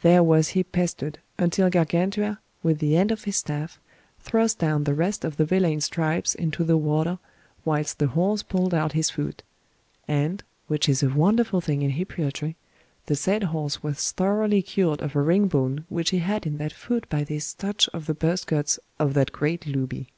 [0.00, 3.78] There was he pestered, until Gargantua, with the end of his staff,
[4.18, 7.18] thrust down the rest of the villain's tripes into the water
[7.66, 9.42] whilst the horse pulled out his foot;
[10.08, 12.56] and, which is a wonderful thing in hippiatry,
[13.04, 17.06] the said horse was thoroughly cured of a ringbone which he had in that foot
[17.10, 20.08] by this touch of the burst guts of that great looby.